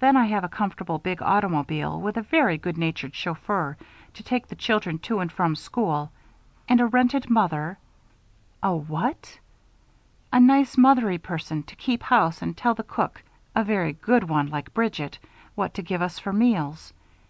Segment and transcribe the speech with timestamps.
[0.00, 3.76] Then, I have a comfortable big automobile with a very good natured chauffeur
[4.14, 6.10] to take the children to and from school
[6.70, 7.76] and a rented mother"
[8.62, 9.38] "A what?"
[10.32, 13.22] "A nice, mother y person to keep house and tell the cook
[13.54, 15.18] a very good one like Bridget
[15.54, 16.94] what to give us for meals.